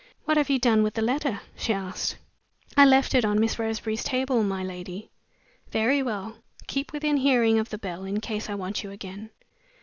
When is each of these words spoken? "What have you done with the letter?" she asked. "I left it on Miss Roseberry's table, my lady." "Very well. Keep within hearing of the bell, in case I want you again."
"What 0.25 0.35
have 0.37 0.49
you 0.49 0.57
done 0.57 0.81
with 0.81 0.95
the 0.95 1.03
letter?" 1.03 1.41
she 1.55 1.71
asked. 1.73 2.15
"I 2.75 2.85
left 2.85 3.13
it 3.13 3.23
on 3.23 3.39
Miss 3.39 3.59
Roseberry's 3.59 4.03
table, 4.03 4.41
my 4.41 4.63
lady." 4.63 5.11
"Very 5.69 6.01
well. 6.01 6.37
Keep 6.65 6.91
within 6.91 7.17
hearing 7.17 7.59
of 7.59 7.69
the 7.69 7.77
bell, 7.77 8.03
in 8.05 8.19
case 8.19 8.49
I 8.49 8.55
want 8.55 8.81
you 8.83 8.89
again." 8.89 9.29